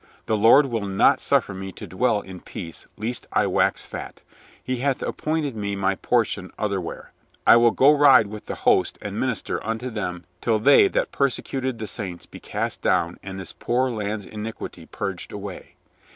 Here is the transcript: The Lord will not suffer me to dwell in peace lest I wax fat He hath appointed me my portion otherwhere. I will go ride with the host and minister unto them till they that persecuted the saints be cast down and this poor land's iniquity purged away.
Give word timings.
The 0.25 0.35
Lord 0.35 0.65
will 0.65 0.87
not 0.87 1.19
suffer 1.19 1.53
me 1.53 1.71
to 1.73 1.85
dwell 1.85 2.21
in 2.21 2.39
peace 2.39 2.87
lest 2.97 3.27
I 3.31 3.45
wax 3.45 3.85
fat 3.85 4.23
He 4.63 4.77
hath 4.77 5.03
appointed 5.03 5.55
me 5.55 5.75
my 5.75 5.93
portion 5.93 6.49
otherwhere. 6.57 7.11
I 7.45 7.57
will 7.57 7.69
go 7.69 7.91
ride 7.91 8.25
with 8.25 8.47
the 8.47 8.55
host 8.55 8.97
and 8.99 9.19
minister 9.19 9.63
unto 9.63 9.91
them 9.91 10.25
till 10.41 10.57
they 10.57 10.87
that 10.87 11.11
persecuted 11.11 11.77
the 11.77 11.85
saints 11.85 12.25
be 12.25 12.39
cast 12.39 12.81
down 12.81 13.19
and 13.21 13.39
this 13.39 13.53
poor 13.53 13.91
land's 13.91 14.25
iniquity 14.25 14.87
purged 14.87 15.31
away. 15.31 15.75